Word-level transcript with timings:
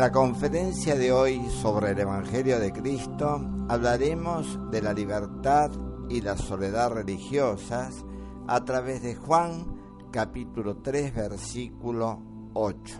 En 0.00 0.06
la 0.06 0.12
conferencia 0.12 0.96
de 0.96 1.12
hoy 1.12 1.46
sobre 1.50 1.90
el 1.90 1.98
Evangelio 1.98 2.58
de 2.58 2.72
Cristo 2.72 3.38
hablaremos 3.68 4.70
de 4.70 4.80
la 4.80 4.94
libertad 4.94 5.70
y 6.08 6.22
la 6.22 6.38
soledad 6.38 6.90
religiosas 6.92 8.02
a 8.48 8.64
través 8.64 9.02
de 9.02 9.14
Juan 9.14 10.08
capítulo 10.10 10.78
3 10.78 11.14
versículo 11.14 12.18
8. 12.54 12.98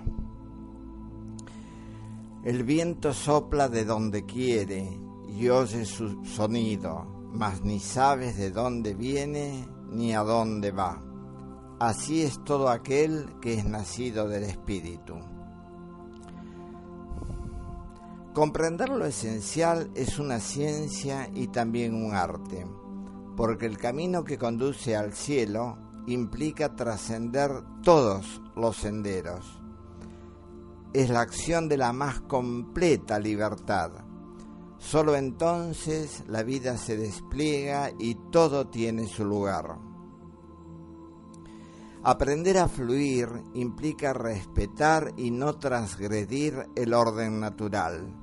El 2.44 2.64
viento 2.64 3.14
sopla 3.14 3.70
de 3.70 3.86
donde 3.86 4.26
quiere 4.26 5.00
y 5.26 5.48
oye 5.48 5.86
su 5.86 6.22
sonido, 6.26 7.30
mas 7.32 7.62
ni 7.62 7.80
sabes 7.80 8.36
de 8.36 8.50
dónde 8.50 8.92
viene 8.92 9.66
ni 9.88 10.12
a 10.12 10.20
dónde 10.20 10.70
va. 10.70 11.02
Así 11.78 12.20
es 12.20 12.44
todo 12.44 12.68
aquel 12.68 13.40
que 13.40 13.54
es 13.54 13.64
nacido 13.64 14.28
del 14.28 14.42
Espíritu. 14.42 15.39
Comprender 18.32 18.90
lo 18.90 19.06
esencial 19.06 19.90
es 19.96 20.20
una 20.20 20.38
ciencia 20.38 21.28
y 21.34 21.48
también 21.48 21.94
un 21.94 22.14
arte, 22.14 22.64
porque 23.36 23.66
el 23.66 23.76
camino 23.76 24.22
que 24.22 24.38
conduce 24.38 24.94
al 24.94 25.14
cielo 25.14 25.76
implica 26.06 26.76
trascender 26.76 27.50
todos 27.82 28.40
los 28.54 28.76
senderos. 28.76 29.60
Es 30.92 31.10
la 31.10 31.22
acción 31.22 31.68
de 31.68 31.76
la 31.76 31.92
más 31.92 32.20
completa 32.20 33.18
libertad. 33.18 33.90
Solo 34.78 35.16
entonces 35.16 36.22
la 36.28 36.44
vida 36.44 36.76
se 36.76 36.96
despliega 36.96 37.90
y 37.98 38.14
todo 38.30 38.68
tiene 38.68 39.08
su 39.08 39.24
lugar. 39.24 39.76
Aprender 42.04 42.58
a 42.58 42.68
fluir 42.68 43.28
implica 43.54 44.12
respetar 44.12 45.12
y 45.16 45.32
no 45.32 45.58
transgredir 45.58 46.68
el 46.76 46.94
orden 46.94 47.40
natural. 47.40 48.19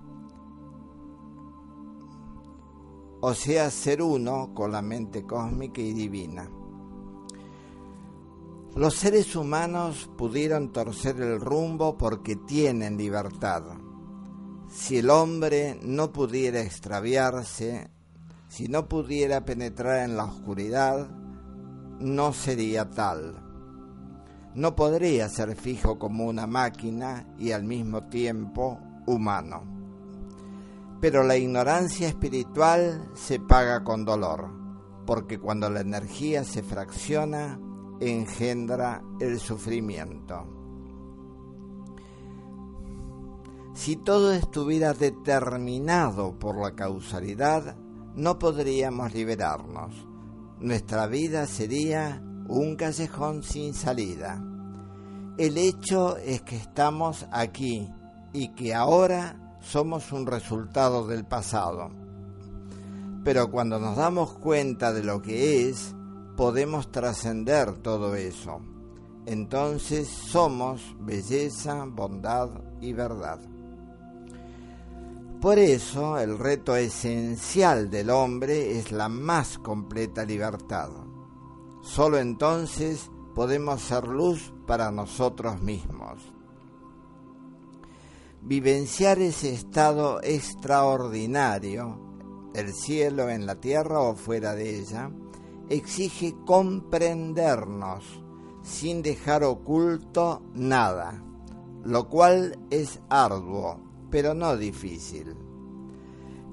O 3.22 3.34
sea, 3.34 3.70
ser 3.72 4.02
uno 4.02 4.54
con 4.54 4.72
la 4.72 4.82
mente 4.82 5.24
cósmica 5.24 5.82
y 5.82 5.94
divina. 5.94 6.50
Los 8.76 8.96
seres 8.96 9.36
humanos 9.36 10.10
pudieron 10.18 10.72
torcer 10.72 11.20
el 11.20 11.40
rumbo 11.42 11.98
porque 11.98 12.36
tienen 12.36 12.98
libertad. 12.98 13.64
Si 14.70 14.98
el 14.98 15.10
hombre 15.10 15.80
no 15.82 16.12
pudiera 16.12 16.62
extraviarse, 16.62 17.90
si 18.50 18.68
no 18.68 18.88
pudiera 18.88 19.46
penetrar 19.46 20.04
en 20.08 20.16
la 20.16 20.26
oscuridad, 20.26 21.10
no 22.00 22.34
sería 22.34 22.90
tal 22.90 23.48
no 24.58 24.76
podría 24.76 25.30
ser 25.30 25.56
fijo 25.56 26.00
como 26.00 26.26
una 26.26 26.48
máquina 26.48 27.28
y 27.38 27.52
al 27.52 27.64
mismo 27.64 28.06
tiempo 28.06 28.80
humano. 29.06 29.77
Pero 31.00 31.24
la 31.24 31.38
ignorancia 31.38 32.08
espiritual 32.08 33.10
se 33.14 33.40
paga 33.40 33.84
con 33.84 34.04
dolor, 34.04 34.50
porque 35.06 35.40
cuando 35.40 35.70
la 35.70 35.82
energía 35.82 36.44
se 36.44 36.64
fracciona, 36.64 37.60
engendra 38.00 39.04
el 39.20 39.40
sufrimiento. 39.40 40.58
Si 43.74 43.96
todo 43.96 44.34
estuviera 44.34 44.94
determinado 44.94 46.40
por 46.40 46.58
la 46.58 46.76
causalidad, 46.76 47.78
no 48.16 48.40
podríamos 48.40 49.14
liberarnos. 49.14 49.94
Nuestra 50.60 51.06
vida 51.06 51.46
sería 51.46 52.24
un 52.48 52.76
callejón 52.76 53.44
sin 53.44 53.76
salida. 53.76 54.44
El 55.38 55.60
hecho 55.60 56.18
es 56.18 56.42
que 56.42 56.56
estamos 56.56 57.28
aquí 57.32 57.88
y 58.34 58.56
que 58.56 58.74
ahora 58.74 59.47
somos 59.62 60.12
un 60.12 60.26
resultado 60.26 61.08
del 61.08 61.26
pasado. 61.26 61.90
Pero 63.24 63.52
cuando 63.52 63.80
nos 63.80 63.98
damos 63.98 64.34
cuenta 64.34 64.94
de 64.94 65.04
lo 65.04 65.22
que 65.22 65.70
es, 65.70 65.94
podemos 66.38 66.92
trascender 66.92 67.74
todo 67.80 68.16
eso. 68.16 68.62
Entonces 69.26 70.08
somos 70.08 70.96
belleza, 71.00 71.86
bondad 71.86 72.50
y 72.80 72.94
verdad. 72.94 73.40
Por 75.42 75.60
eso 75.60 76.18
el 76.18 76.40
reto 76.40 76.76
esencial 76.76 77.90
del 77.90 78.10
hombre 78.10 78.80
es 78.80 78.92
la 78.92 79.10
más 79.10 79.58
completa 79.60 80.26
libertad. 80.26 80.90
Solo 81.84 82.18
entonces 82.18 83.12
podemos 83.36 83.82
ser 83.82 84.08
luz 84.08 84.54
para 84.66 84.92
nosotros 84.92 85.62
mismos. 85.62 86.37
Vivenciar 88.48 89.20
ese 89.20 89.54
estado 89.54 90.22
extraordinario, 90.24 92.00
el 92.54 92.74
cielo 92.74 93.28
en 93.28 93.46
la 93.46 93.60
tierra 93.60 94.00
o 94.00 94.16
fuera 94.16 94.56
de 94.56 94.80
ella, 94.80 95.12
exige 95.68 96.34
comprendernos 96.46 98.06
sin 98.62 99.02
dejar 99.02 99.44
oculto 99.44 100.44
nada, 100.54 101.22
lo 101.84 102.08
cual 102.08 102.58
es 102.70 103.02
arduo, 103.10 103.82
pero 104.10 104.34
no 104.34 104.56
difícil. 104.56 105.36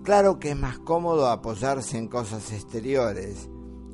Claro 0.02 0.40
que 0.40 0.50
es 0.50 0.56
más 0.56 0.80
cómodo 0.80 1.28
apoyarse 1.28 1.96
en 1.96 2.08
cosas 2.08 2.50
exteriores, 2.50 3.48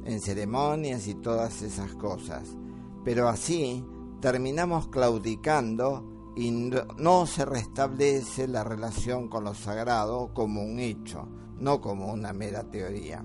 en 0.07 0.23
ceremonias 0.23 1.07
y 1.07 1.17
todas 1.17 1.61
esas 1.61 1.95
cosas. 1.97 2.57
Pero 3.05 3.29
así 3.29 3.85
terminamos 4.23 4.89
claudicando 4.89 6.20
y 6.41 6.51
no 6.51 7.27
se 7.27 7.45
restablece 7.45 8.49
la 8.49 8.65
relación 8.65 9.29
con 9.29 9.45
lo 9.45 9.53
sagrado 9.53 10.33
como 10.33 10.63
un 10.63 10.79
hecho, 10.79 11.29
no 11.59 11.83
como 11.83 12.11
una 12.11 12.33
mera 12.33 12.65
teoría. 12.65 13.23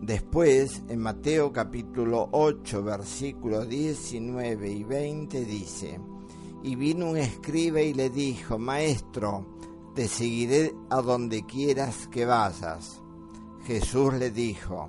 Después, 0.00 0.82
en 0.88 1.00
Mateo 1.00 1.52
capítulo 1.52 2.26
8, 2.32 2.82
versículos 2.82 3.68
19 3.68 4.70
y 4.70 4.82
20 4.82 5.44
dice, 5.44 6.00
y 6.62 6.74
vino 6.74 7.10
un 7.10 7.18
escriba 7.18 7.82
y 7.82 7.92
le 7.92 8.08
dijo, 8.08 8.58
Maestro, 8.58 9.58
te 9.94 10.08
seguiré 10.08 10.74
a 10.88 11.02
donde 11.02 11.44
quieras 11.44 12.08
que 12.08 12.24
vayas. 12.24 13.02
Jesús 13.66 14.14
le 14.14 14.30
dijo, 14.30 14.88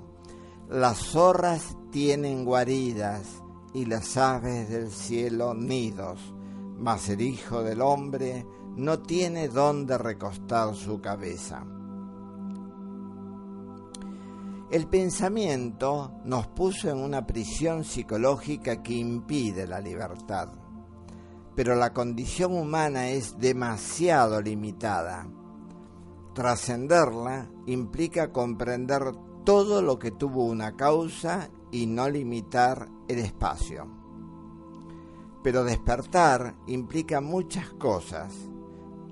las 0.70 0.96
zorras 0.98 1.76
tienen 1.90 2.46
guaridas 2.46 3.42
y 3.74 3.84
las 3.84 4.16
aves 4.16 4.68
del 4.68 4.90
cielo 4.90 5.54
nidos, 5.54 6.34
mas 6.78 7.08
el 7.08 7.20
Hijo 7.20 7.62
del 7.62 7.80
Hombre 7.80 8.46
no 8.76 9.00
tiene 9.00 9.48
dónde 9.48 9.98
recostar 9.98 10.74
su 10.74 11.00
cabeza. 11.00 11.64
El 14.70 14.86
pensamiento 14.86 16.12
nos 16.24 16.46
puso 16.48 16.90
en 16.90 16.98
una 16.98 17.26
prisión 17.26 17.84
psicológica 17.84 18.82
que 18.82 18.94
impide 18.94 19.66
la 19.66 19.80
libertad, 19.80 20.50
pero 21.54 21.74
la 21.74 21.92
condición 21.92 22.52
humana 22.54 23.08
es 23.08 23.38
demasiado 23.38 24.42
limitada. 24.42 25.26
Trascenderla 26.34 27.50
implica 27.66 28.30
comprender 28.30 29.12
todo 29.44 29.80
lo 29.80 29.98
que 29.98 30.10
tuvo 30.10 30.44
una 30.44 30.76
causa 30.76 31.48
y 31.70 31.86
no 31.86 32.08
limitar 32.08 32.88
el 33.08 33.18
espacio. 33.18 33.86
Pero 35.42 35.64
despertar 35.64 36.56
implica 36.66 37.20
muchas 37.20 37.70
cosas. 37.72 38.34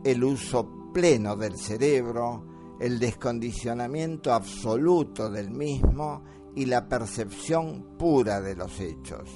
El 0.05 0.25
uso 0.25 0.91
pleno 0.93 1.37
del 1.37 1.56
cerebro, 1.56 2.44
el 2.81 2.99
descondicionamiento 2.99 4.32
absoluto 4.32 5.31
del 5.31 5.50
mismo 5.50 6.23
y 6.55 6.67
la 6.67 6.88
percepción 6.88 7.97
pura 7.99 8.41
de 8.41 8.56
los 8.56 8.81
hechos. 8.81 9.29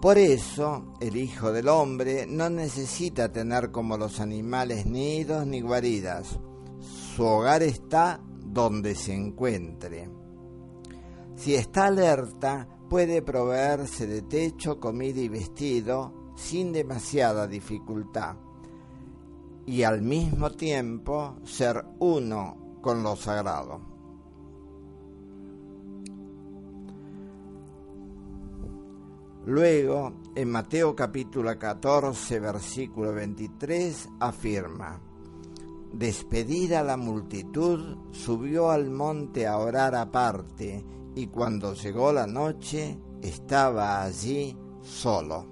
Por 0.00 0.16
eso, 0.16 0.94
el 1.00 1.16
Hijo 1.16 1.52
del 1.52 1.66
Hombre 1.68 2.24
no 2.28 2.48
necesita 2.48 3.32
tener 3.32 3.72
como 3.72 3.96
los 3.96 4.20
animales 4.20 4.86
nidos 4.86 5.44
ni 5.44 5.60
guaridas, 5.60 6.38
su 6.80 7.24
hogar 7.24 7.64
está 7.64 8.20
donde 8.44 8.94
se 8.94 9.12
encuentre. 9.12 10.08
Si 11.38 11.54
está 11.54 11.86
alerta, 11.86 12.66
puede 12.90 13.22
proveerse 13.22 14.08
de 14.08 14.22
techo, 14.22 14.80
comida 14.80 15.20
y 15.20 15.28
vestido 15.28 16.32
sin 16.34 16.72
demasiada 16.72 17.46
dificultad 17.46 18.34
y 19.64 19.84
al 19.84 20.02
mismo 20.02 20.50
tiempo 20.50 21.36
ser 21.44 21.84
uno 22.00 22.78
con 22.80 23.04
lo 23.04 23.14
sagrado. 23.14 23.80
Luego, 29.46 30.14
en 30.34 30.50
Mateo 30.50 30.96
capítulo 30.96 31.56
14, 31.56 32.40
versículo 32.40 33.12
23, 33.12 34.08
afirma, 34.18 35.00
Despedida 35.92 36.82
la 36.82 36.96
multitud, 36.96 37.96
subió 38.10 38.72
al 38.72 38.90
monte 38.90 39.46
a 39.46 39.58
orar 39.58 39.94
aparte, 39.94 40.84
y 41.14 41.26
cuando 41.26 41.74
llegó 41.74 42.12
la 42.12 42.26
noche 42.26 42.98
estaba 43.22 44.02
allí 44.02 44.56
solo. 44.82 45.46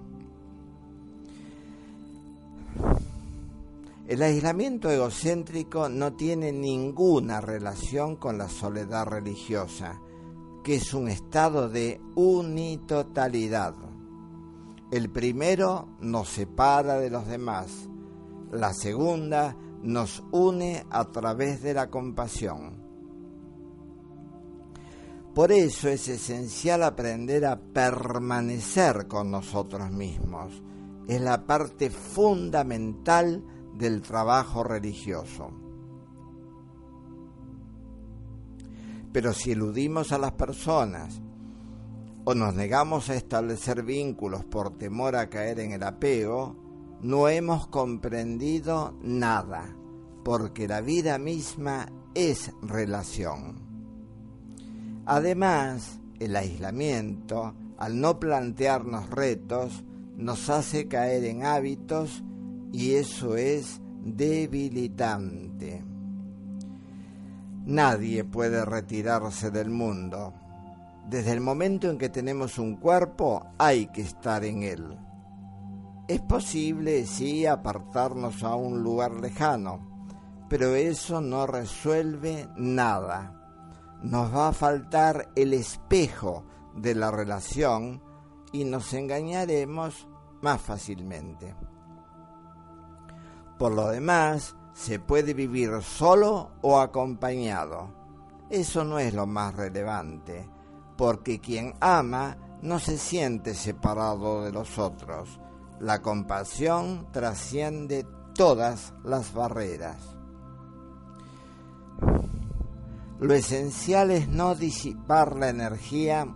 El 4.07 4.23
aislamiento 4.23 4.89
egocéntrico 4.89 5.89
no 5.89 6.13
tiene 6.13 6.53
ninguna 6.53 7.41
relación 7.41 8.15
con 8.15 8.39
la 8.39 8.49
soledad 8.49 9.07
religiosa, 9.07 10.01
que 10.63 10.77
es 10.77 10.95
un 10.95 11.09
estado 11.09 11.69
de 11.69 12.01
unitotalidad. 12.15 13.75
El 14.93 15.11
primero 15.11 15.89
nos 16.01 16.29
separa 16.29 16.99
de 16.99 17.11
los 17.11 17.27
demás, 17.27 17.89
la 18.53 18.73
segunda 18.73 19.57
nos 19.83 20.23
une 20.31 20.87
a 20.91 21.07
través 21.07 21.61
de 21.63 21.75
la 21.75 21.91
compasión. 21.91 22.76
Por 25.37 25.53
eso 25.53 25.91
es 25.91 26.09
esencial 26.09 26.83
aprender 26.83 27.45
a 27.45 27.61
permanecer 27.61 29.07
con 29.07 29.31
nosotros 29.31 29.91
mismos. 29.91 30.63
Es 31.07 31.21
la 31.21 31.45
parte 31.45 31.91
fundamental 31.91 33.45
del 33.75 34.01
trabajo 34.01 34.65
religioso. 34.65 35.51
Pero 39.13 39.35
si 39.35 39.53
eludimos 39.53 40.11
a 40.11 40.17
las 40.17 40.33
personas 40.33 41.21
o 42.25 42.35
nos 42.35 42.55
negamos 42.55 43.11
a 43.11 43.15
establecer 43.15 43.83
vínculos 43.83 44.43
por 44.47 44.79
temor 44.79 45.17
a 45.17 45.29
caer 45.29 45.61
en 45.61 45.73
el 45.73 45.83
apego, 45.83 46.57
no 47.03 47.29
hemos 47.29 47.67
comprendido 47.67 48.97
nada, 49.03 49.77
porque 50.25 50.67
la 50.67 50.81
vida 50.81 51.19
misma 51.19 51.93
es 52.15 52.55
relación. 52.63 53.66
Además, 55.07 56.01
el 56.19 56.35
aislamiento, 56.35 57.55
al 57.79 58.01
no 58.01 58.19
plantearnos 58.19 59.09
retos, 59.11 59.85
nos 60.17 60.51
hace 60.51 60.89
caer 60.89 61.25
en 61.25 61.45
hábitos 61.45 62.25
y 62.73 62.95
eso 62.95 63.37
es 63.37 63.81
debilitante. 64.03 65.85
Nadie 67.67 68.25
puede 68.25 68.65
retirarse 68.65 69.51
del 69.53 69.71
mundo. 69.71 70.33
Desde 71.09 71.33
el 71.33 71.41
momento 71.41 71.89
en 71.89 71.99
que 71.99 72.09
tenemos 72.09 72.59
un 72.59 72.77
cuerpo 72.77 73.47
hay 73.59 73.87
que 73.87 74.03
estar 74.03 74.45
en 74.45 74.65
él. 74.65 74.99
Es 76.09 76.21
posible, 76.21 77.07
sí, 77.07 77.47
apartarnos 77.47 78.43
a 78.43 78.57
un 78.57 78.83
lugar 78.83 79.13
lejano, 79.13 80.09
pero 80.49 80.75
eso 80.75 81.21
no 81.21 81.47
resuelve 81.47 82.49
nada. 82.57 83.46
Nos 84.03 84.35
va 84.35 84.49
a 84.49 84.53
faltar 84.53 85.31
el 85.35 85.55
espejo 85.55 86.45
de 86.75 86.95
la 86.95 87.11
relación 87.11 88.03
y 88.53 88.65
nos 88.65 88.93
engañaremos 88.93 90.07
más 90.43 90.61
fácilmente. 90.61 91.55
Por 93.59 93.73
lo 93.73 93.89
demás, 93.89 94.55
se 94.75 95.01
puede 95.01 95.33
vivir 95.33 95.71
solo 95.83 96.51
o 96.61 96.79
acompañado. 96.79 97.95
Eso 98.51 98.85
no 98.85 98.99
es 98.99 99.15
lo 99.15 99.27
más 99.27 99.55
relevante, 99.55 100.49
porque 100.97 101.41
quien 101.41 101.75
ama 101.81 102.37
no 102.63 102.79
se 102.79 102.99
siente 102.99 103.55
separado 103.55 104.45
de 104.45 104.53
los 104.53 104.79
otros, 104.79 105.41
la 105.81 106.01
compasión 106.03 107.07
trasciende 107.13 108.07
todas 108.35 108.95
las 109.03 109.33
barreras. 109.33 110.16
Lo 113.19 113.33
esencial 113.33 114.11
es 114.11 114.29
no 114.29 114.55
disipar 114.55 115.37
la 115.37 115.49
energía 115.49 116.27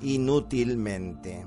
inútilmente. 0.00 1.46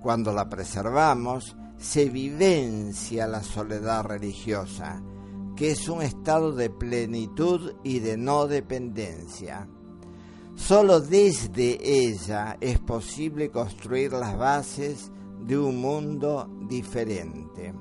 Cuando 0.00 0.32
la 0.32 0.48
preservamos, 0.48 1.54
se 1.76 2.08
vivencia 2.08 3.26
la 3.26 3.42
soledad 3.42 4.04
religiosa, 4.04 5.02
que 5.54 5.72
es 5.72 5.88
un 5.88 6.00
estado 6.00 6.52
de 6.52 6.70
plenitud 6.70 7.74
y 7.84 7.98
de 7.98 8.16
no 8.16 8.46
dependencia. 8.46 9.68
Solo 10.54 11.00
desde 11.00 11.78
ella 11.82 12.56
es 12.60 12.78
posible 12.78 13.50
construir 13.50 14.12
las 14.12 14.38
bases 14.38 15.12
de 15.44 15.58
un 15.58 15.78
mundo 15.80 16.48
diferente. 16.66 17.74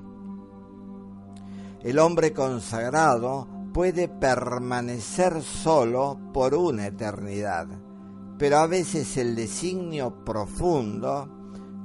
El 1.81 1.99
hombre 1.99 2.33
consagrado 2.33 3.54
puede 3.75 4.07
permanecer 4.07 5.41
solo 5.41 6.17
por 6.33 6.55
una 6.55 6.87
eternidad, 6.87 7.67
pero 8.39 8.59
a 8.59 8.67
veces 8.67 9.17
el 9.17 9.35
designio 9.35 10.23
profundo 10.23 11.27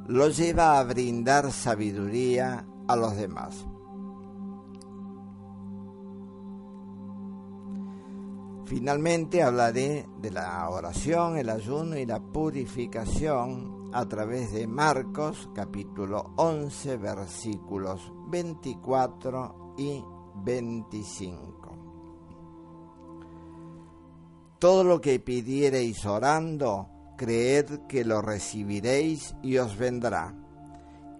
lo 0.06 0.28
lleva 0.28 0.78
a 0.78 0.84
brindar 0.84 1.50
sabiduría 1.50 2.64
a 2.86 2.94
los 2.94 3.16
demás. 3.16 3.66
Finalmente 8.66 9.42
hablaré 9.42 10.08
de 10.22 10.30
la 10.30 10.70
oración, 10.70 11.38
el 11.38 11.48
ayuno 11.48 11.98
y 11.98 12.06
la 12.06 12.20
purificación 12.20 13.90
a 13.92 14.06
través 14.06 14.52
de 14.52 14.68
Marcos 14.68 15.50
capítulo 15.56 16.34
11 16.36 16.98
versículos 16.98 18.12
24 18.28 19.74
y 19.76 20.04
25. 20.44 21.59
Todo 24.60 24.84
lo 24.84 25.00
que 25.00 25.18
pidiereis 25.20 26.04
orando, 26.04 27.14
creed 27.16 27.86
que 27.88 28.04
lo 28.04 28.20
recibiréis 28.20 29.34
y 29.42 29.56
os 29.56 29.78
vendrá. 29.78 30.34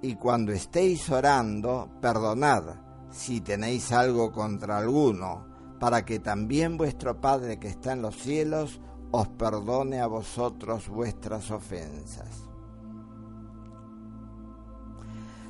Y 0.02 0.16
cuando 0.16 0.52
estéis 0.52 1.08
orando, 1.08 1.88
perdonad 2.02 2.64
si 3.10 3.40
tenéis 3.40 3.92
algo 3.92 4.30
contra 4.30 4.76
alguno, 4.76 5.46
para 5.80 6.04
que 6.04 6.18
también 6.18 6.76
vuestro 6.76 7.18
Padre 7.18 7.58
que 7.58 7.68
está 7.68 7.92
en 7.92 8.02
los 8.02 8.16
cielos 8.16 8.78
os 9.10 9.28
perdone 9.28 10.00
a 10.00 10.06
vosotros 10.06 10.90
vuestras 10.90 11.50
ofensas. 11.50 12.46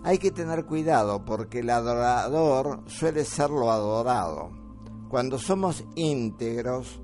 Hay 0.04 0.18
que 0.18 0.30
tener 0.30 0.64
cuidado 0.64 1.24
porque 1.24 1.58
el 1.58 1.70
adorador 1.70 2.84
suele 2.86 3.24
ser 3.24 3.50
lo 3.50 3.72
adorado. 3.72 4.52
Cuando 5.08 5.40
somos 5.40 5.84
íntegros 5.96 7.00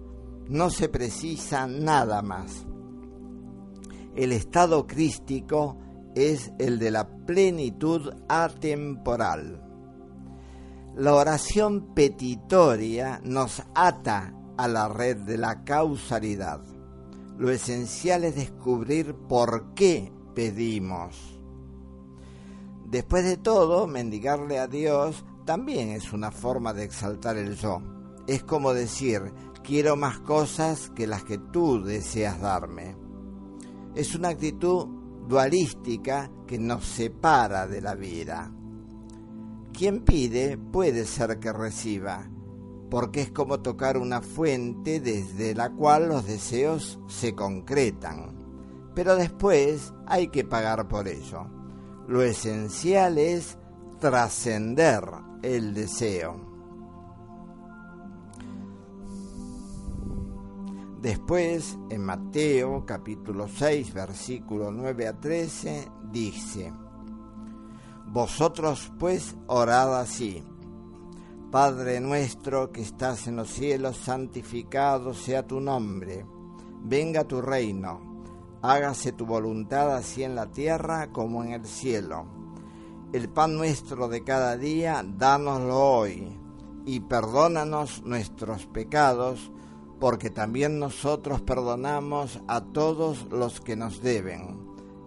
no 0.49 0.71
se 0.71 0.89
precisa 0.89 1.67
nada 1.67 2.23
más. 2.23 2.67
El 4.15 4.33
estado 4.33 4.87
crístico 4.87 5.79
es 6.15 6.53
el 6.59 6.79
de 6.79 6.91
la 6.91 7.09
plenitud 7.27 8.13
atemporal. 8.29 9.63
La 10.97 11.15
oración 11.15 11.95
petitoria 11.95 13.21
nos 13.23 13.63
ata 13.75 14.35
a 14.57 14.69
la 14.69 14.89
red 14.89 15.19
de 15.19 15.37
la 15.37 15.65
causalidad. 15.65 16.63
Lo 17.37 17.51
esencial 17.51 18.25
es 18.25 18.37
descubrir 18.37 19.15
por 19.15 19.75
qué 19.75 20.11
pedimos 20.35 21.37
Después 22.87 23.25
de 23.25 23.37
todo, 23.37 23.89
mendigarle 23.89 24.61
a 24.61 24.69
Dios 24.69 25.25
también 25.45 25.91
es 25.91 26.13
una 26.13 26.31
forma 26.31 26.73
de 26.73 26.85
exaltar 26.85 27.37
el 27.37 27.57
yo. 27.57 27.83
Es 28.29 28.45
como 28.45 28.73
decir, 28.73 29.33
quiero 29.67 29.97
más 29.97 30.21
cosas 30.21 30.91
que 30.95 31.09
las 31.09 31.25
que 31.25 31.39
tú 31.39 31.83
deseas 31.83 32.41
darme. 32.41 32.97
Es 33.97 34.15
una 34.15 34.29
actitud 34.29 34.87
dualística 35.27 36.31
que 36.47 36.57
nos 36.57 36.85
separa 36.85 37.67
de 37.67 37.81
la 37.81 37.97
vida. 37.97 38.53
Quien 39.73 40.05
pide 40.05 40.57
puede 40.57 41.05
ser 41.05 41.41
que 41.41 41.53
reciba, 41.53 42.31
porque 42.91 43.23
es 43.23 43.33
como 43.33 43.61
tocar 43.61 43.99
una 43.99 44.23
fuente 44.23 45.01
desde 45.01 45.53
la 45.53 45.71
cual 45.71 46.11
los 46.11 46.27
deseos 46.27 47.01
se 47.09 47.35
concretan. 47.35 48.37
Pero 48.95 49.17
después 49.17 49.93
hay 50.07 50.29
que 50.29 50.45
pagar 50.45 50.87
por 50.87 51.09
ello. 51.09 51.51
Lo 52.07 52.23
esencial 52.23 53.19
es 53.19 53.59
trascender 53.99 55.03
el 55.43 55.75
deseo. 55.75 56.46
Después, 61.07 61.79
en 61.89 62.05
Mateo 62.05 62.85
capítulo 62.85 63.47
6, 63.47 63.95
versículo 63.95 64.73
9 64.73 65.07
a 65.07 65.13
13, 65.13 65.89
dice, 66.11 66.73
Vosotros 68.09 68.91
pues 68.99 69.37
orad 69.47 70.01
así, 70.01 70.43
Padre 71.53 72.01
nuestro 72.01 72.73
que 72.73 72.83
estás 72.83 73.29
en 73.29 73.37
los 73.37 73.51
cielos, 73.51 73.99
santificado 73.99 75.15
sea 75.15 75.47
tu 75.47 75.61
nombre, 75.61 76.27
venga 76.83 77.23
tu 77.23 77.41
reino. 77.41 78.25
Hágase 78.63 79.13
tu 79.13 79.27
voluntad 79.27 79.95
así 79.95 80.25
en 80.25 80.35
la 80.35 80.51
tierra 80.51 81.13
como 81.13 81.45
en 81.45 81.53
el 81.53 81.67
cielo. 81.67 82.27
El 83.13 83.29
pan 83.29 83.55
nuestro 83.55 84.09
de 84.09 84.25
cada 84.25 84.57
día, 84.57 85.05
dánoslo 85.07 85.79
hoy, 85.79 86.37
y 86.85 86.99
perdónanos 86.99 88.03
nuestros 88.03 88.67
pecados, 88.67 89.53
porque 89.99 90.31
también 90.31 90.79
nosotros 90.79 91.41
perdonamos 91.41 92.41
a 92.49 92.61
todos 92.61 93.27
los 93.31 93.61
que 93.61 93.77
nos 93.77 94.03
deben, 94.03 94.59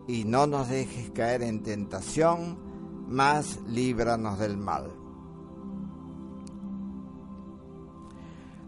y 0.07 0.23
no 0.25 0.47
nos 0.47 0.69
dejes 0.69 1.11
caer 1.11 1.43
en 1.43 1.61
tentación, 1.61 2.57
mas 3.07 3.59
líbranos 3.67 4.39
del 4.39 4.57
mal. 4.57 4.91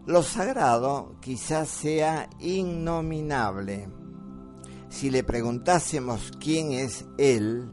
Lo 0.04 0.22
sagrado 0.22 1.14
quizás 1.20 1.68
sea 1.68 2.28
innominable. 2.40 3.88
Si 4.88 5.10
le 5.10 5.22
preguntásemos 5.22 6.32
quién 6.40 6.72
es 6.72 7.04
Él, 7.18 7.70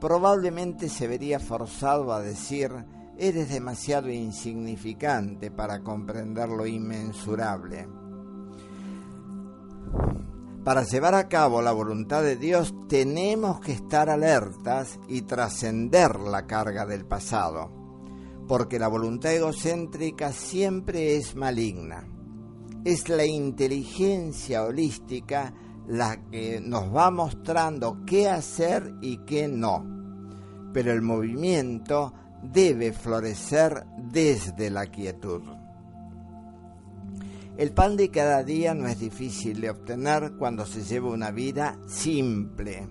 probablemente 0.00 0.88
se 0.88 1.06
vería 1.06 1.38
forzado 1.38 2.12
a 2.12 2.20
decir 2.20 2.72
eres 3.18 3.48
demasiado 3.48 4.10
insignificante 4.10 5.50
para 5.50 5.82
comprender 5.82 6.48
lo 6.48 6.66
inmensurable. 6.66 7.88
Para 10.64 10.82
llevar 10.82 11.14
a 11.14 11.28
cabo 11.28 11.62
la 11.62 11.70
voluntad 11.70 12.22
de 12.22 12.34
Dios 12.34 12.74
tenemos 12.88 13.60
que 13.60 13.70
estar 13.70 14.10
alertas 14.10 14.98
y 15.06 15.22
trascender 15.22 16.18
la 16.18 16.46
carga 16.46 16.84
del 16.84 17.06
pasado, 17.06 17.70
porque 18.48 18.78
la 18.78 18.88
voluntad 18.88 19.32
egocéntrica 19.32 20.32
siempre 20.32 21.16
es 21.16 21.36
maligna. 21.36 22.08
Es 22.84 23.08
la 23.08 23.24
inteligencia 23.24 24.64
holística 24.64 25.54
la 25.86 26.20
que 26.30 26.60
nos 26.60 26.94
va 26.94 27.12
mostrando 27.12 27.98
qué 28.04 28.28
hacer 28.28 28.92
y 29.00 29.18
qué 29.18 29.46
no. 29.46 29.84
Pero 30.72 30.92
el 30.92 31.02
movimiento 31.02 32.12
debe 32.42 32.92
florecer 32.92 33.84
desde 33.96 34.70
la 34.70 34.86
quietud. 34.86 35.42
El 37.56 37.72
pan 37.72 37.96
de 37.96 38.10
cada 38.10 38.44
día 38.44 38.74
no 38.74 38.86
es 38.86 38.98
difícil 38.98 39.60
de 39.62 39.70
obtener 39.70 40.34
cuando 40.38 40.66
se 40.66 40.82
lleva 40.82 41.10
una 41.10 41.30
vida 41.30 41.78
simple. 41.86 42.86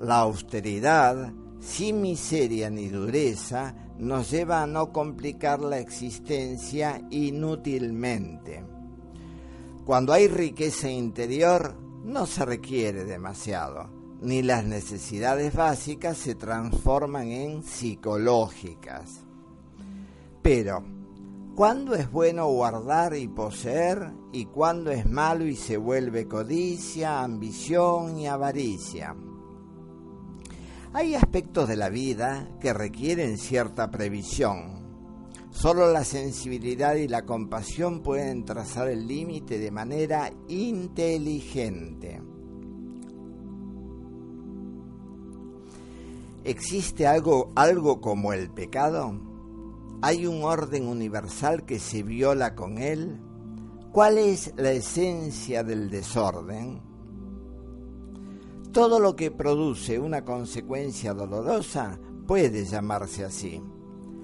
La 0.00 0.20
austeridad, 0.20 1.32
sin 1.58 2.00
miseria 2.00 2.70
ni 2.70 2.88
dureza, 2.88 3.74
nos 3.98 4.30
lleva 4.30 4.62
a 4.62 4.66
no 4.66 4.92
complicar 4.92 5.60
la 5.60 5.78
existencia 5.78 7.02
inútilmente. 7.10 8.62
Cuando 9.84 10.12
hay 10.12 10.28
riqueza 10.28 10.90
interior, 10.90 11.74
no 12.04 12.26
se 12.26 12.44
requiere 12.44 13.04
demasiado, 13.04 13.90
ni 14.20 14.42
las 14.42 14.64
necesidades 14.64 15.54
básicas 15.54 16.16
se 16.16 16.34
transforman 16.34 17.28
en 17.28 17.62
psicológicas. 17.62 19.24
Pero, 20.42 20.84
¿Cuándo 21.56 21.94
es 21.94 22.12
bueno 22.12 22.48
guardar 22.48 23.16
y 23.16 23.28
poseer 23.28 24.12
y 24.30 24.44
cuándo 24.44 24.90
es 24.90 25.06
malo 25.06 25.46
y 25.46 25.56
se 25.56 25.78
vuelve 25.78 26.28
codicia, 26.28 27.22
ambición 27.22 28.18
y 28.18 28.26
avaricia? 28.26 29.16
Hay 30.92 31.14
aspectos 31.14 31.66
de 31.66 31.76
la 31.76 31.88
vida 31.88 32.50
que 32.60 32.74
requieren 32.74 33.38
cierta 33.38 33.90
previsión. 33.90 34.84
Solo 35.50 35.90
la 35.90 36.04
sensibilidad 36.04 36.96
y 36.96 37.08
la 37.08 37.24
compasión 37.24 38.02
pueden 38.02 38.44
trazar 38.44 38.88
el 38.88 39.06
límite 39.06 39.58
de 39.58 39.70
manera 39.70 40.30
inteligente. 40.48 42.20
¿Existe 46.46 47.08
algo, 47.08 47.50
algo 47.56 48.00
como 48.00 48.32
el 48.32 48.50
pecado? 48.50 49.20
¿Hay 50.00 50.26
un 50.26 50.44
orden 50.44 50.86
universal 50.86 51.64
que 51.66 51.80
se 51.80 52.04
viola 52.04 52.54
con 52.54 52.78
él? 52.78 53.20
¿Cuál 53.90 54.18
es 54.18 54.54
la 54.56 54.70
esencia 54.70 55.64
del 55.64 55.90
desorden? 55.90 56.80
Todo 58.70 59.00
lo 59.00 59.16
que 59.16 59.32
produce 59.32 59.98
una 59.98 60.24
consecuencia 60.24 61.14
dolorosa 61.14 61.98
puede 62.28 62.64
llamarse 62.64 63.24
así. 63.24 63.60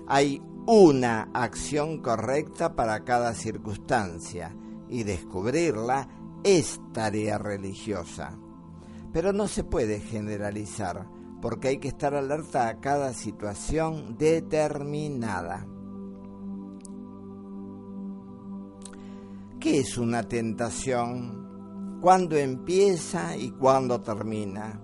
Hay 0.07 0.41
una 0.69 1.29
acción 1.35 1.99
correcta 1.99 2.76
para 2.76 3.02
cada 3.02 3.35
circunstancia 3.35 4.55
y 4.88 5.02
descubrirla 5.02 6.07
es 6.45 6.81
tarea 6.93 7.38
religiosa. 7.38 8.38
Pero 9.12 9.33
no 9.33 9.49
se 9.49 9.64
puede 9.64 9.99
generalizar 9.99 11.09
porque 11.42 11.68
hay 11.68 11.78
que 11.78 11.88
estar 11.88 12.14
alerta 12.14 12.68
a 12.68 12.78
cada 12.78 13.12
situación 13.12 14.16
determinada. 14.16 15.66
¿Qué 19.58 19.80
es 19.80 19.99
una 19.99 20.22
tentación? 20.22 21.99
¿Cuándo 22.00 22.37
empieza 22.37 23.37
y 23.37 23.50
cuándo 23.50 24.00
termina? 24.00 24.80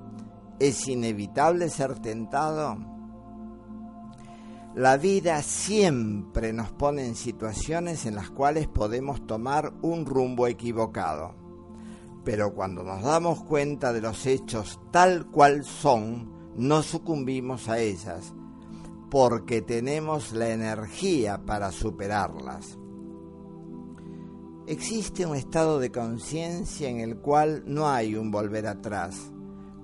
¿Es 0.59 0.89
inevitable 0.89 1.71
ser 1.71 2.01
tentado? 2.01 2.77
La 4.75 4.97
vida 4.97 5.41
siempre 5.43 6.53
nos 6.53 6.73
pone 6.73 7.07
en 7.07 7.15
situaciones 7.15 8.05
en 8.05 8.17
las 8.17 8.31
cuales 8.31 8.67
podemos 8.67 9.25
tomar 9.29 9.73
un 9.83 10.05
rumbo 10.05 10.49
equivocado. 10.49 11.37
Pero 12.25 12.53
cuando 12.53 12.83
nos 12.83 13.05
damos 13.05 13.45
cuenta 13.45 13.93
de 13.93 14.01
los 14.01 14.27
hechos 14.27 14.81
tal 14.91 15.27
cual 15.27 15.65
son, 15.65 16.38
no 16.59 16.83
sucumbimos 16.83 17.69
a 17.69 17.79
ellas, 17.79 18.35
porque 19.11 19.63
tenemos 19.63 20.33
la 20.33 20.51
energía 20.51 21.47
para 21.47 21.71
superarlas. 21.71 22.77
Existe 24.67 25.25
un 25.25 25.37
estado 25.37 25.79
de 25.79 25.93
conciencia 25.93 26.89
en 26.89 26.99
el 26.99 27.19
cual 27.19 27.63
no 27.67 27.89
hay 27.89 28.17
un 28.17 28.33
volver 28.33 28.67
atrás. 28.67 29.33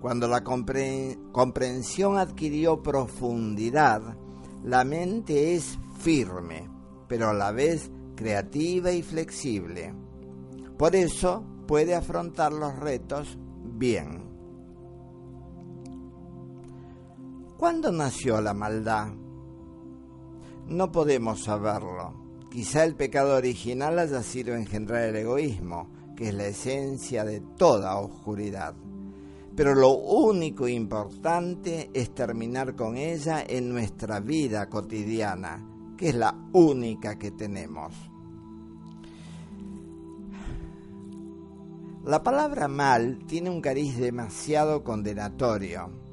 Cuando 0.01 0.29
la 0.29 0.43
comprensión 0.45 2.19
adquirió 2.19 2.83
profundidad, 2.83 4.19
la 4.63 4.85
mente 4.85 5.55
es 5.55 5.79
firme, 6.01 6.69
pero 7.09 7.31
a 7.31 7.35
la 7.35 7.53
vez 7.53 7.91
creativa 8.17 8.91
y 8.91 9.03
flexible. 9.03 9.95
Por 10.77 10.97
eso 10.97 11.45
puede 11.67 11.95
afrontar 11.95 12.53
los 12.53 12.77
retos 12.79 13.39
bien. 13.63 14.34
¿Cuándo 17.57 17.93
nació 17.93 18.41
la 18.41 18.53
maldad? 18.53 19.13
No 20.67 20.91
podemos 20.91 21.45
saberlo. 21.45 22.13
Quizá 22.51 22.83
el 22.83 22.97
pecado 22.97 23.37
original 23.37 23.99
haya 24.01 24.23
sido 24.23 24.57
engendrar 24.57 25.03
el 25.03 25.17
egoísmo, 25.17 25.89
que 26.17 26.29
es 26.29 26.35
la 26.35 26.47
esencia 26.47 27.25
de 27.25 27.41
toda 27.57 27.97
oscuridad. 27.97 28.75
Pero 29.55 29.73
lo 29.77 29.93
único 29.93 30.67
importante 30.67 31.91
es 31.95 32.13
terminar 32.13 32.75
con 32.75 32.97
ella 32.97 33.45
en 33.47 33.69
nuestra 33.69 34.19
vida 34.19 34.69
cotidiana, 34.69 35.65
que 35.97 36.09
es 36.09 36.17
la 36.17 36.35
única 36.53 37.17
que 37.21 37.31
tenemos. 37.31 37.95
La 42.05 42.21
palabra 42.23 42.67
mal 42.67 43.21
tiene 43.29 43.49
un 43.49 43.61
cariz 43.61 43.97
demasiado 43.97 44.83
condenatorio 44.83 46.04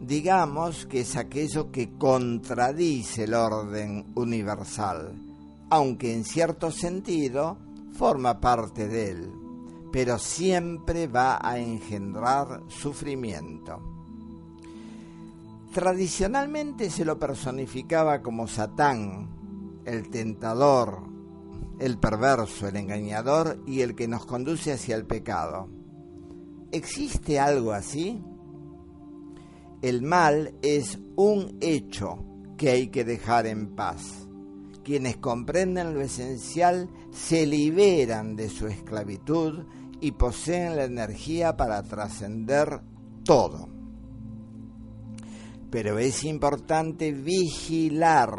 digamos 0.00 0.86
que 0.86 1.00
es 1.00 1.16
aquello 1.16 1.70
que 1.70 1.96
contradice 1.96 3.24
el 3.24 3.34
orden 3.34 4.12
universal, 4.14 5.14
aunque 5.70 6.14
en 6.14 6.24
cierto 6.24 6.70
sentido 6.70 7.58
forma 7.92 8.40
parte 8.40 8.88
de 8.88 9.10
él, 9.10 9.32
pero 9.92 10.18
siempre 10.18 11.06
va 11.06 11.38
a 11.42 11.58
engendrar 11.58 12.62
sufrimiento. 12.68 13.82
Tradicionalmente 15.72 16.90
se 16.90 17.04
lo 17.04 17.18
personificaba 17.18 18.22
como 18.22 18.48
Satán, 18.48 19.28
el 19.84 20.10
tentador, 20.10 21.02
el 21.78 21.98
perverso, 21.98 22.68
el 22.68 22.76
engañador 22.76 23.62
y 23.66 23.82
el 23.82 23.94
que 23.94 24.08
nos 24.08 24.24
conduce 24.26 24.72
hacia 24.72 24.96
el 24.96 25.06
pecado. 25.06 25.68
¿Existe 26.72 27.38
algo 27.38 27.72
así? 27.72 28.22
El 29.80 30.02
mal 30.02 30.54
es 30.60 30.98
un 31.14 31.56
hecho 31.60 32.24
que 32.56 32.70
hay 32.70 32.88
que 32.88 33.04
dejar 33.04 33.46
en 33.46 33.76
paz. 33.76 34.26
Quienes 34.82 35.18
comprenden 35.18 35.94
lo 35.94 36.00
esencial 36.00 36.90
se 37.12 37.46
liberan 37.46 38.34
de 38.34 38.48
su 38.48 38.66
esclavitud 38.66 39.66
y 40.00 40.12
poseen 40.12 40.74
la 40.74 40.84
energía 40.84 41.56
para 41.56 41.82
trascender 41.84 42.80
todo. 43.24 43.68
Pero 45.70 45.98
es 45.98 46.24
importante 46.24 47.12
vigilar 47.12 48.32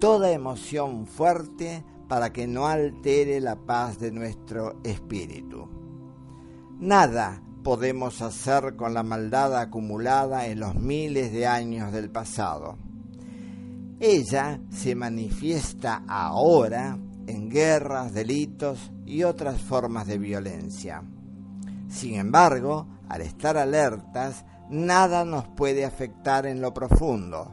toda 0.00 0.32
emoción 0.32 1.06
fuerte 1.06 1.84
para 2.08 2.32
que 2.32 2.48
no 2.48 2.66
altere 2.66 3.40
la 3.40 3.56
paz 3.56 4.00
de 4.00 4.10
nuestro 4.10 4.80
espíritu. 4.82 5.68
Nada 6.80 7.43
podemos 7.64 8.22
hacer 8.22 8.76
con 8.76 8.94
la 8.94 9.02
maldad 9.02 9.58
acumulada 9.58 10.46
en 10.46 10.60
los 10.60 10.76
miles 10.76 11.32
de 11.32 11.48
años 11.48 11.92
del 11.92 12.10
pasado. 12.10 12.76
Ella 13.98 14.60
se 14.70 14.94
manifiesta 14.94 16.04
ahora 16.06 16.98
en 17.26 17.48
guerras, 17.48 18.12
delitos 18.12 18.92
y 19.06 19.24
otras 19.24 19.60
formas 19.60 20.06
de 20.06 20.18
violencia. 20.18 21.02
Sin 21.88 22.14
embargo, 22.16 22.86
al 23.08 23.22
estar 23.22 23.56
alertas, 23.56 24.44
nada 24.68 25.24
nos 25.24 25.48
puede 25.48 25.86
afectar 25.86 26.44
en 26.44 26.60
lo 26.60 26.74
profundo, 26.74 27.50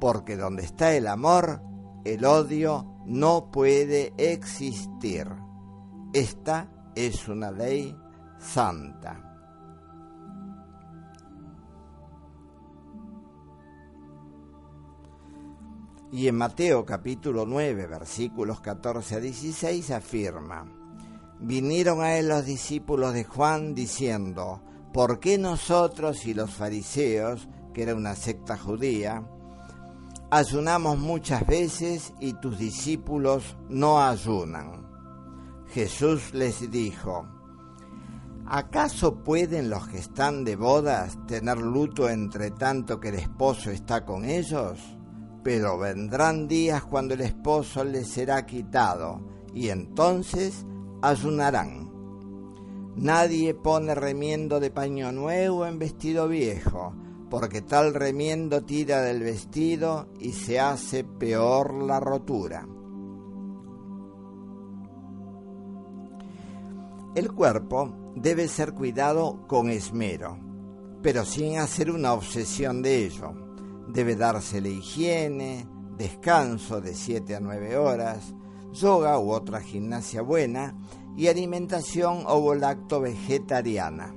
porque 0.00 0.36
donde 0.36 0.64
está 0.64 0.94
el 0.94 1.06
amor, 1.06 1.62
el 2.04 2.24
odio 2.24 2.98
no 3.06 3.52
puede 3.52 4.12
existir. 4.18 5.28
Esta 6.12 6.68
es 6.96 7.28
una 7.28 7.52
ley 7.52 7.96
santa. 8.38 9.33
Y 16.14 16.28
en 16.28 16.36
Mateo 16.36 16.84
capítulo 16.84 17.44
9, 17.44 17.88
versículos 17.88 18.60
14 18.60 19.16
a 19.16 19.18
16 19.18 19.90
afirma, 19.90 20.64
vinieron 21.40 22.02
a 22.02 22.16
él 22.16 22.28
los 22.28 22.46
discípulos 22.46 23.14
de 23.14 23.24
Juan 23.24 23.74
diciendo, 23.74 24.62
¿por 24.92 25.18
qué 25.18 25.38
nosotros 25.38 26.24
y 26.26 26.32
los 26.34 26.52
fariseos, 26.52 27.48
que 27.72 27.82
era 27.82 27.96
una 27.96 28.14
secta 28.14 28.56
judía, 28.56 29.24
ayunamos 30.30 30.98
muchas 30.98 31.44
veces 31.48 32.12
y 32.20 32.34
tus 32.34 32.60
discípulos 32.60 33.56
no 33.68 34.00
ayunan? 34.00 34.86
Jesús 35.70 36.32
les 36.32 36.70
dijo, 36.70 37.26
¿acaso 38.46 39.24
pueden 39.24 39.68
los 39.68 39.88
que 39.88 39.98
están 39.98 40.44
de 40.44 40.54
bodas 40.54 41.18
tener 41.26 41.58
luto 41.58 42.08
entre 42.08 42.52
tanto 42.52 43.00
que 43.00 43.08
el 43.08 43.16
esposo 43.16 43.72
está 43.72 44.04
con 44.04 44.24
ellos? 44.24 44.93
Pero 45.44 45.78
vendrán 45.78 46.48
días 46.48 46.82
cuando 46.84 47.14
el 47.14 47.20
esposo 47.20 47.84
les 47.84 48.08
será 48.08 48.44
quitado 48.46 49.20
y 49.52 49.68
entonces 49.68 50.66
ayunarán. 51.02 51.92
Nadie 52.96 53.54
pone 53.54 53.94
remiendo 53.94 54.58
de 54.58 54.70
paño 54.70 55.12
nuevo 55.12 55.66
en 55.66 55.78
vestido 55.78 56.28
viejo, 56.28 56.94
porque 57.28 57.60
tal 57.60 57.92
remiendo 57.92 58.62
tira 58.62 59.02
del 59.02 59.20
vestido 59.20 60.08
y 60.18 60.32
se 60.32 60.58
hace 60.58 61.04
peor 61.04 61.74
la 61.74 62.00
rotura. 62.00 62.66
El 67.14 67.32
cuerpo 67.32 68.12
debe 68.16 68.48
ser 68.48 68.72
cuidado 68.72 69.46
con 69.46 69.70
esmero, 69.70 70.38
pero 71.02 71.24
sin 71.24 71.58
hacer 71.58 71.90
una 71.90 72.12
obsesión 72.12 72.80
de 72.80 73.04
ello. 73.04 73.43
Debe 73.94 74.16
darse 74.16 74.60
la 74.60 74.68
higiene, 74.68 75.68
descanso 75.96 76.80
de 76.80 76.94
7 76.94 77.36
a 77.36 77.40
9 77.40 77.76
horas, 77.76 78.34
yoga 78.72 79.20
u 79.20 79.30
otra 79.30 79.60
gimnasia 79.60 80.20
buena 80.20 80.74
y 81.16 81.28
alimentación 81.28 82.24
ovo-lacto 82.26 83.00
vegetariana. 83.00 84.12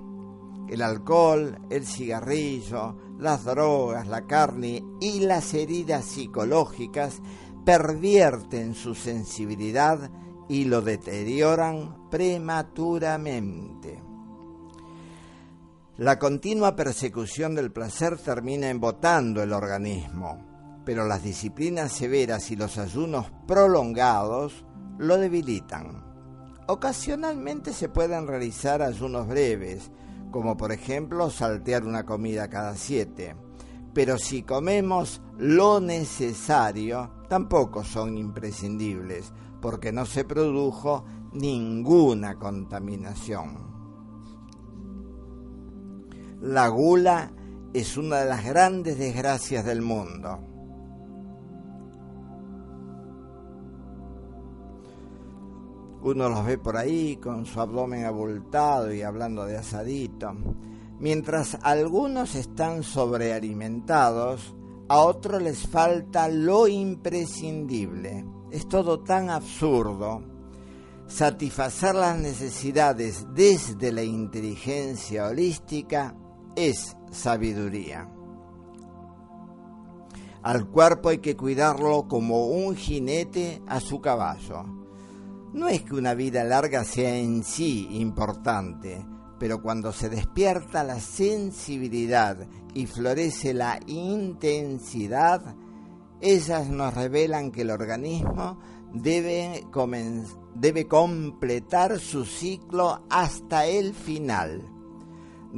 El 0.68 0.82
alcohol, 0.82 1.60
el 1.70 1.86
cigarrillo, 1.86 2.98
las 3.20 3.46
drogas, 3.46 4.08
la 4.08 4.26
carne 4.26 4.84
y 5.00 5.20
las 5.20 5.54
heridas 5.54 6.06
psicológicas 6.06 7.22
pervierten 7.64 8.74
su 8.74 8.96
sensibilidad 8.96 10.10
y 10.50 10.66
lo 10.66 10.82
deterioran 10.82 12.10
prematuramente. 12.10 14.02
La 15.98 16.20
continua 16.20 16.76
persecución 16.76 17.56
del 17.56 17.72
placer 17.72 18.18
termina 18.18 18.70
embotando 18.70 19.42
el 19.42 19.54
organismo 19.54 20.48
pero 20.88 21.06
las 21.06 21.22
disciplinas 21.22 21.92
severas 21.92 22.50
y 22.50 22.56
los 22.56 22.78
ayunos 22.78 23.26
prolongados 23.46 24.64
lo 24.98 25.18
debilitan. 25.18 26.02
Ocasionalmente 26.68 27.74
se 27.74 27.90
pueden 27.90 28.26
realizar 28.26 28.82
ayunos 28.82 29.28
breves, 29.28 29.92
como 30.32 30.56
por 30.56 30.72
ejemplo 30.72 31.30
saltear 31.30 31.84
una 31.84 32.06
comida 32.06 32.50
cada 32.50 32.78
siete, 32.78 33.36
pero 33.94 34.18
si 34.18 34.44
comemos 34.44 35.22
lo 35.38 35.82
necesario, 35.82 37.12
tampoco 37.28 37.84
son 37.84 38.18
imprescindibles, 38.18 39.34
porque 39.62 39.92
no 39.92 40.06
se 40.06 40.24
produjo 40.24 41.04
ninguna 41.34 42.36
contaminación. 42.40 43.67
La 46.42 46.68
gula 46.68 47.32
es 47.74 47.98
una 47.98 48.18
de 48.18 48.30
las 48.30 48.46
grandes 48.46 49.00
desgracias 49.00 49.66
del 49.66 49.82
mundo. 49.82 50.40
Uno 56.04 56.30
los 56.30 56.46
ve 56.46 56.60
por 56.60 56.78
ahí 56.78 57.18
con 57.18 57.48
su 57.48 57.60
abdomen 57.60 58.06
abultado 58.06 58.94
y 58.94 59.02
hablando 59.02 59.46
de 59.46 59.58
asadito. 59.58 60.32
Mientras 61.00 61.58
algunos 61.64 62.36
están 62.36 62.84
sobrealimentados, 62.84 64.56
a 64.90 65.00
otros 65.00 65.42
les 65.42 65.68
falta 65.68 66.30
lo 66.30 66.68
imprescindible. 66.68 68.26
Es 68.52 68.68
todo 68.68 69.00
tan 69.00 69.32
absurdo. 69.32 70.22
Satisfacer 71.08 71.96
las 71.96 72.20
necesidades 72.20 73.26
desde 73.34 73.92
la 73.92 74.04
inteligencia 74.04 75.28
holística 75.28 76.16
es 76.58 76.98
sabiduría. 77.10 78.10
Al 80.44 80.68
cuerpo 80.68 81.08
hay 81.10 81.20
que 81.20 81.38
cuidarlo 81.38 82.10
como 82.10 82.48
un 82.48 82.76
jinete 82.76 83.62
a 83.68 83.80
su 83.80 84.02
caballo 84.02 84.78
no 85.54 85.68
es 85.68 85.82
que 85.82 85.96
una 85.96 86.14
vida 86.14 86.44
larga 86.44 86.84
sea 86.84 87.18
en 87.18 87.44
sí 87.44 87.88
importante, 87.94 89.04
pero 89.40 89.62
cuando 89.62 89.92
se 89.92 90.08
despierta 90.08 90.84
la 90.84 91.00
sensibilidad 91.00 92.48
y 92.74 92.86
florece 92.86 93.54
la 93.54 93.80
intensidad, 93.88 95.56
ellas 96.22 96.70
nos 96.70 96.94
revelan 96.94 97.52
que 97.52 97.62
el 97.62 97.72
organismo 97.72 98.60
debe, 98.94 99.66
debe 100.54 100.88
completar 100.88 102.00
su 102.00 102.26
ciclo 102.26 103.04
hasta 103.10 103.66
el 103.66 103.94
final. 103.94 104.77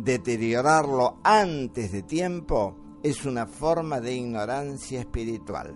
Deteriorarlo 0.02 1.18
antes 1.26 1.92
de 1.92 2.04
tiempo 2.04 2.74
es 3.04 3.26
una 3.26 3.46
forma 3.46 4.00
de 4.00 4.16
ignorancia 4.16 5.02
espiritual. 5.02 5.76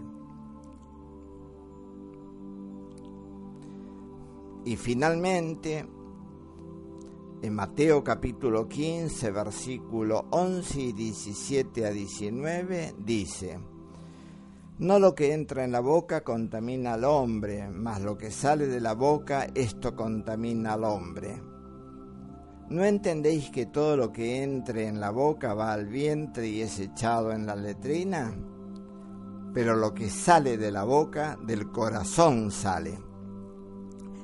Y 4.64 4.78
finalmente, 4.78 5.86
en 7.42 7.54
Mateo 7.54 8.02
capítulo 8.02 8.70
15, 8.70 9.30
versículo 9.32 10.26
11 10.30 10.80
y 10.80 10.94
17 10.94 11.86
a 11.86 11.92
19, 11.92 12.96
dice, 13.00 13.60
No 14.80 15.00
lo 15.00 15.14
que 15.16 15.34
entra 15.34 15.66
en 15.66 15.74
la 15.74 15.82
boca 15.82 16.24
contamina 16.24 16.94
al 16.94 17.04
hombre, 17.04 17.68
mas 17.70 18.02
lo 18.02 18.18
que 18.18 18.32
sale 18.32 18.68
de 18.68 18.80
la 18.80 18.94
boca, 18.94 19.50
esto 19.54 19.98
contamina 19.98 20.76
al 20.76 20.86
hombre. 20.86 21.53
¿No 22.70 22.84
entendéis 22.84 23.50
que 23.50 23.66
todo 23.66 23.98
lo 23.98 24.12
que 24.12 24.44
entre 24.44 24.88
en 24.88 25.00
la 25.00 25.12
boca 25.12 25.54
va 25.54 25.74
al 25.74 25.88
vientre 25.88 26.48
y 26.48 26.62
es 26.62 26.80
echado 26.80 27.32
en 27.32 27.46
la 27.46 27.56
letrina? 27.56 28.34
Pero 29.54 29.76
lo 29.76 29.94
que 29.94 30.10
sale 30.10 30.58
de 30.58 30.72
la 30.72 30.84
boca, 30.84 31.38
del 31.46 31.70
corazón 31.72 32.52
sale 32.52 32.98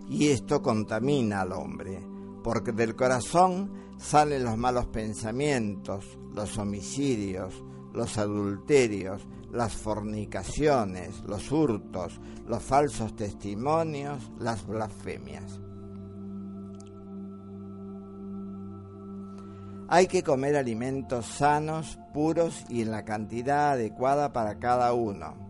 y 0.10 0.30
esto 0.30 0.62
contamina 0.62 1.42
al 1.42 1.52
hombre, 1.52 2.02
porque 2.44 2.72
del 2.72 2.96
corazón 2.96 3.72
salen 3.98 4.44
los 4.44 4.58
malos 4.58 4.88
pensamientos, 4.88 6.18
los 6.34 6.58
homicidios, 6.58 7.64
los 7.94 8.18
adulterios, 8.18 9.28
las 9.52 9.74
fornicaciones, 9.76 11.22
los 11.28 11.52
hurtos, 11.52 12.20
los 12.48 12.64
falsos 12.64 13.16
testimonios, 13.16 14.32
las 14.40 14.66
blasfemias. 14.66 15.60
Hay 19.90 20.08
que 20.08 20.24
comer 20.24 20.56
alimentos 20.56 21.26
sanos, 21.26 22.00
puros 22.14 22.64
y 22.70 22.82
en 22.84 22.92
la 22.92 23.04
cantidad 23.04 23.72
adecuada 23.72 24.32
para 24.32 24.60
cada 24.60 24.94
uno 24.94 25.50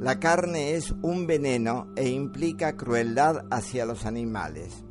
la 0.00 0.18
carne 0.18 0.76
es 0.76 0.92
un 1.02 1.26
veneno 1.26 1.88
e 1.94 2.08
implica 2.08 2.74
crueldad 2.74 3.44
hacia 3.50 3.84
los 3.84 4.06
animales. 4.06 4.82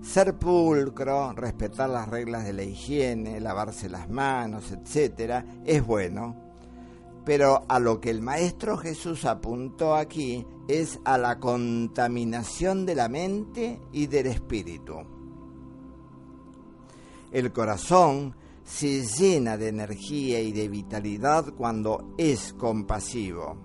Ser 0.00 0.38
pulcro, 0.38 1.32
respetar 1.32 1.90
las 1.90 2.08
reglas 2.08 2.44
de 2.44 2.52
la 2.52 2.62
higiene, 2.62 3.40
lavarse 3.40 3.88
las 3.88 4.08
manos, 4.08 4.70
etc., 4.70 5.44
es 5.64 5.84
bueno. 5.84 6.36
Pero 7.24 7.64
a 7.68 7.80
lo 7.80 8.00
que 8.00 8.10
el 8.10 8.22
Maestro 8.22 8.76
Jesús 8.76 9.24
apuntó 9.24 9.96
aquí 9.96 10.46
es 10.68 11.00
a 11.04 11.18
la 11.18 11.40
contaminación 11.40 12.86
de 12.86 12.94
la 12.94 13.08
mente 13.08 13.80
y 13.90 14.06
del 14.06 14.28
espíritu. 14.28 15.15
El 17.36 17.52
corazón 17.52 18.34
se 18.64 19.04
llena 19.04 19.58
de 19.58 19.68
energía 19.68 20.40
y 20.40 20.52
de 20.52 20.70
vitalidad 20.70 21.52
cuando 21.52 22.14
es 22.16 22.54
compasivo. 22.54 23.58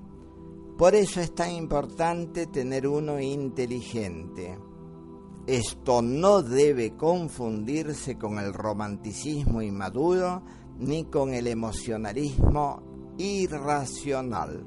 Por 0.78 0.94
eso 0.94 1.22
es 1.22 1.34
tan 1.34 1.52
importante 1.52 2.48
tener 2.48 2.86
uno 2.86 3.18
inteligente. 3.18 4.60
Esto 5.48 6.02
no 6.02 6.42
debe 6.42 6.98
confundirse 6.98 8.18
con 8.18 8.40
el 8.40 8.54
romanticismo 8.54 9.62
inmaduro 9.62 10.44
ni 10.78 11.06
con 11.06 11.34
el 11.34 11.48
emocionalismo 11.48 13.16
irracional. 13.20 14.66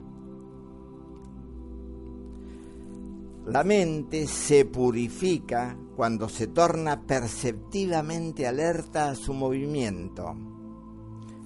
La 3.48 3.64
mente 3.64 4.26
se 4.26 4.64
purifica 4.64 5.76
cuando 5.96 6.28
se 6.28 6.48
torna 6.48 7.02
perceptivamente 7.06 8.46
alerta 8.46 9.10
a 9.10 9.14
su 9.14 9.32
movimiento. 9.32 10.34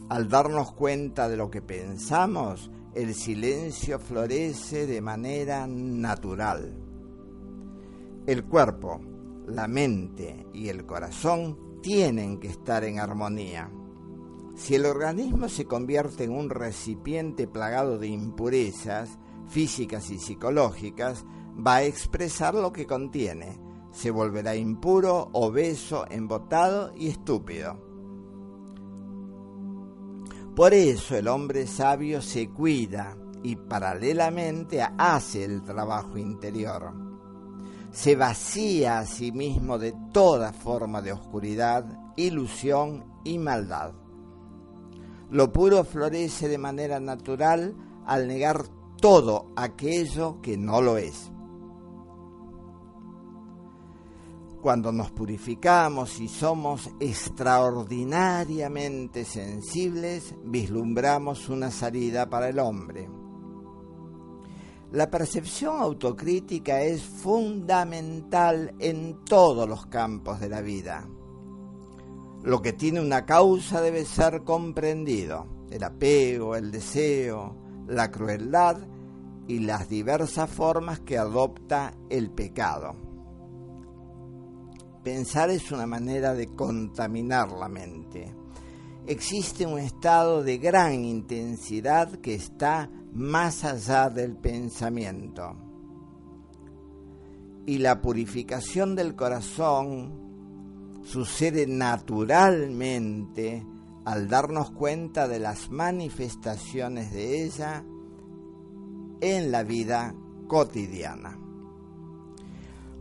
Al 0.08 0.28
darnos 0.28 0.72
cuenta 0.72 1.28
de 1.28 1.36
lo 1.36 1.50
que 1.50 1.60
pensamos, 1.60 2.70
el 2.94 3.14
silencio 3.14 3.98
florece 3.98 4.86
de 4.86 5.00
manera 5.00 5.66
natural. 5.66 6.74
El 8.26 8.44
cuerpo, 8.44 9.00
la 9.46 9.68
mente 9.68 10.46
y 10.52 10.68
el 10.68 10.86
corazón 10.86 11.80
tienen 11.82 12.40
que 12.40 12.48
estar 12.48 12.84
en 12.84 12.98
armonía. 12.98 13.70
Si 14.56 14.74
el 14.74 14.86
organismo 14.86 15.48
se 15.48 15.66
convierte 15.66 16.24
en 16.24 16.32
un 16.32 16.50
recipiente 16.50 17.46
plagado 17.46 17.98
de 17.98 18.08
impurezas 18.08 19.18
físicas 19.48 20.10
y 20.10 20.18
psicológicas, 20.18 21.24
va 21.64 21.76
a 21.76 21.84
expresar 21.84 22.54
lo 22.54 22.72
que 22.72 22.86
contiene. 22.86 23.67
Se 23.90 24.10
volverá 24.10 24.54
impuro, 24.54 25.28
obeso, 25.32 26.06
embotado 26.10 26.92
y 26.96 27.08
estúpido. 27.08 27.76
Por 30.54 30.74
eso 30.74 31.16
el 31.16 31.28
hombre 31.28 31.66
sabio 31.66 32.20
se 32.20 32.48
cuida 32.48 33.16
y 33.42 33.56
paralelamente 33.56 34.82
hace 34.82 35.44
el 35.44 35.62
trabajo 35.62 36.18
interior. 36.18 36.92
Se 37.92 38.16
vacía 38.16 38.98
a 38.98 39.06
sí 39.06 39.32
mismo 39.32 39.78
de 39.78 39.94
toda 40.12 40.52
forma 40.52 41.00
de 41.00 41.12
oscuridad, 41.12 41.84
ilusión 42.16 43.04
y 43.24 43.38
maldad. 43.38 43.92
Lo 45.30 45.52
puro 45.52 45.84
florece 45.84 46.48
de 46.48 46.58
manera 46.58 47.00
natural 47.00 47.76
al 48.06 48.26
negar 48.26 48.64
todo 49.00 49.52
aquello 49.56 50.40
que 50.42 50.56
no 50.56 50.80
lo 50.80 50.96
es. 50.96 51.30
Cuando 54.60 54.90
nos 54.90 55.12
purificamos 55.12 56.18
y 56.20 56.26
somos 56.26 56.90
extraordinariamente 56.98 59.24
sensibles, 59.24 60.34
vislumbramos 60.42 61.48
una 61.48 61.70
salida 61.70 62.28
para 62.28 62.48
el 62.48 62.58
hombre. 62.58 63.08
La 64.90 65.08
percepción 65.08 65.80
autocrítica 65.80 66.82
es 66.82 67.02
fundamental 67.02 68.74
en 68.80 69.24
todos 69.24 69.68
los 69.68 69.86
campos 69.86 70.40
de 70.40 70.48
la 70.48 70.60
vida. 70.60 71.08
Lo 72.42 72.60
que 72.60 72.72
tiene 72.72 73.00
una 73.00 73.24
causa 73.26 73.80
debe 73.80 74.04
ser 74.04 74.42
comprendido. 74.42 75.46
El 75.70 75.84
apego, 75.84 76.56
el 76.56 76.72
deseo, 76.72 77.54
la 77.86 78.10
crueldad 78.10 78.78
y 79.46 79.60
las 79.60 79.88
diversas 79.88 80.50
formas 80.50 80.98
que 81.00 81.16
adopta 81.16 81.94
el 82.08 82.32
pecado. 82.32 83.07
Pensar 85.08 85.48
es 85.48 85.72
una 85.72 85.86
manera 85.86 86.34
de 86.34 86.48
contaminar 86.48 87.50
la 87.52 87.66
mente. 87.66 88.30
Existe 89.06 89.64
un 89.64 89.78
estado 89.78 90.42
de 90.42 90.58
gran 90.58 91.02
intensidad 91.02 92.20
que 92.20 92.34
está 92.34 92.90
más 93.14 93.64
allá 93.64 94.10
del 94.10 94.36
pensamiento. 94.36 95.56
Y 97.64 97.78
la 97.78 98.02
purificación 98.02 98.94
del 98.94 99.16
corazón 99.16 101.00
sucede 101.04 101.66
naturalmente 101.66 103.64
al 104.04 104.28
darnos 104.28 104.72
cuenta 104.72 105.26
de 105.26 105.38
las 105.38 105.70
manifestaciones 105.70 107.12
de 107.12 107.44
ella 107.44 107.82
en 109.22 109.50
la 109.50 109.62
vida 109.62 110.14
cotidiana. 110.48 111.47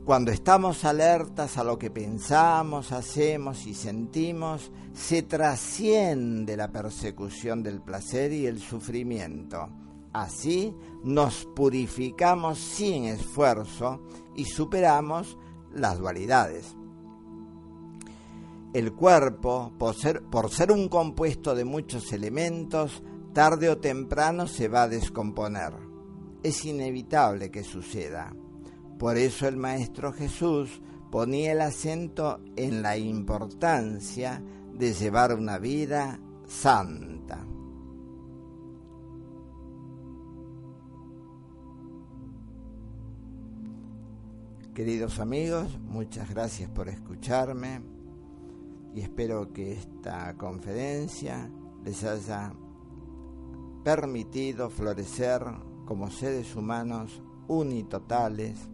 Cuando 0.08 0.32
estamos 0.32 0.86
alertas 0.86 1.58
a 1.58 1.66
lo 1.66 1.78
que 1.78 1.92
pensamos, 1.92 2.94
hacemos 2.94 3.68
y 3.68 3.74
sentimos, 3.74 4.72
se 4.94 5.24
trasciende 5.24 6.56
la 6.56 6.72
persecución 6.72 7.62
del 7.62 7.82
placer 7.82 8.32
y 8.32 8.46
el 8.46 8.62
sufrimiento. 8.62 9.68
Así 10.14 10.74
nos 11.04 11.46
purificamos 11.54 12.58
sin 12.58 13.04
esfuerzo 13.04 14.00
y 14.34 14.46
superamos 14.46 15.38
las 15.74 16.00
dualidades. 16.00 16.74
El 18.74 18.94
cuerpo, 18.94 19.74
por 19.78 19.94
ser, 19.94 20.24
por 20.24 20.50
ser, 20.50 20.72
un 20.72 20.88
compuesto 20.88 21.54
de 21.54 21.66
muchos 21.66 22.14
elementos, 22.14 23.04
tarde 23.34 23.70
o 23.70 23.78
temprano 23.78 24.48
se 24.48 24.70
va 24.70 24.84
a 24.84 24.88
descomponer. 24.88 25.74
Es 26.44 26.64
inevitable 26.64 27.52
que 27.52 27.66
suceda. 27.66 28.34
Por 28.98 29.18
eso 29.18 29.48
el 29.48 29.58
Maestro 29.58 30.12
Jesús 30.12 30.82
ponía 31.12 31.52
el 31.52 31.62
acento 31.62 32.40
en 32.56 32.82
la 32.82 32.98
importancia 32.98 34.42
de 34.74 34.94
llevar 34.94 35.34
una 35.34 35.60
vida 35.60 36.20
santa. 36.46 37.46
Queridos 44.74 45.20
amigos, 45.20 45.80
muchas 45.80 46.30
gracias 46.30 46.70
por 46.70 46.88
escucharme 46.90 47.82
y 48.94 49.02
espero 49.02 49.52
que 49.52 49.74
esta 49.74 50.36
conferencia 50.38 51.52
les 51.84 52.04
haya 52.04 52.54
permitido 53.84 54.70
florecer 54.70 55.44
como 55.86 56.12
seres 56.12 56.56
humanos 56.56 57.24
unitotales 57.48 58.70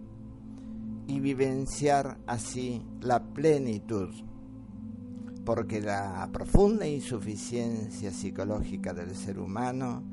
y 1.08 1.20
vivenciar 1.20 2.18
así 2.28 2.86
la 3.02 3.22
plenitud, 3.24 4.10
porque 5.46 5.82
la 5.82 6.30
profunda 6.32 6.88
insuficiencia 6.88 8.12
psicológica 8.12 8.94
del 8.94 9.16
ser 9.16 9.39
humano 9.39 10.04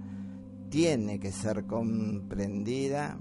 tiene 0.68 1.18
que 1.18 1.32
ser 1.32 1.66
comprendida 1.66 3.18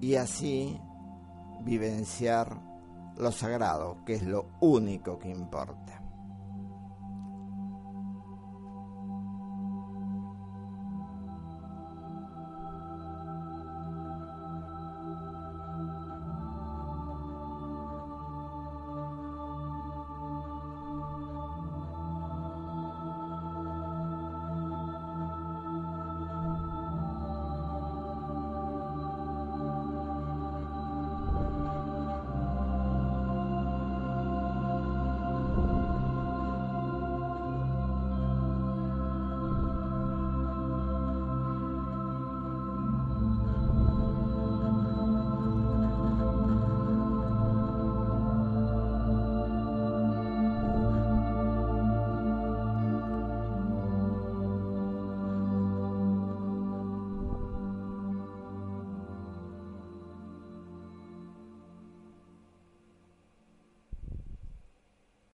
y 0.00 0.14
así 0.14 0.78
vivenciar 1.64 2.60
lo 3.18 3.32
sagrado, 3.32 4.04
que 4.04 4.14
es 4.14 4.22
lo 4.22 4.46
único 4.60 5.18
que 5.18 5.28
importa. 5.28 5.99